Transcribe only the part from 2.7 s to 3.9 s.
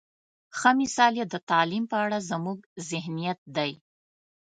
ذهنیت دی.